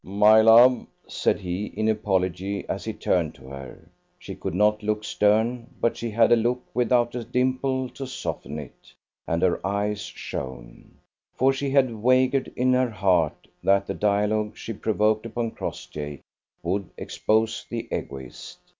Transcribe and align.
"My 0.03 0.41
love!" 0.41 0.87
said 1.07 1.41
he, 1.41 1.67
in 1.67 1.87
apology, 1.87 2.67
as 2.67 2.85
he 2.85 2.91
turned 2.91 3.35
to 3.35 3.49
her. 3.49 3.87
She 4.17 4.33
could 4.33 4.55
not 4.55 4.81
look 4.81 5.03
stern, 5.03 5.67
but 5.79 5.95
she 5.95 6.09
had 6.09 6.31
a 6.31 6.35
look 6.35 6.63
without 6.73 7.13
a 7.13 7.23
dimple 7.23 7.87
to 7.89 8.07
soften 8.07 8.57
it, 8.57 8.95
and 9.27 9.43
her 9.43 9.63
eyes 9.63 10.01
shone. 10.01 10.95
For 11.35 11.53
she 11.53 11.69
had 11.69 11.93
wagered 12.01 12.51
in 12.55 12.73
her 12.73 12.89
heart 12.89 13.47
that 13.63 13.85
the 13.85 13.93
dialogue 13.93 14.57
she 14.57 14.73
provoked 14.73 15.27
upon 15.27 15.51
Crossjay 15.51 16.21
would 16.63 16.89
expose 16.97 17.67
the 17.69 17.87
Egoist. 17.91 18.57